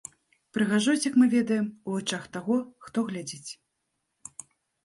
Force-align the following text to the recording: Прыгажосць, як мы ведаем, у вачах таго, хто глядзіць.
Прыгажосць, 0.57 1.03
як 1.09 1.19
мы 1.23 1.27
ведаем, 1.35 1.67
у 1.89 1.97
вачах 1.97 2.25
таго, 2.39 2.57
хто 2.87 3.05
глядзіць. 3.11 3.59